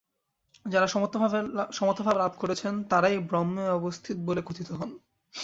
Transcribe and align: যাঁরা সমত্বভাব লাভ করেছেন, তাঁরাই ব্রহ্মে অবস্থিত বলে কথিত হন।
যাঁরা 0.65 0.87
সমত্বভাব 1.71 2.15
লাভ 2.17 2.33
করেছেন, 2.39 2.73
তাঁরাই 2.83 3.17
ব্রহ্মে 3.29 3.65
অবস্থিত 3.69 4.17
বলে 4.27 4.41
কথিত 4.45 4.69
হন। 4.71 4.89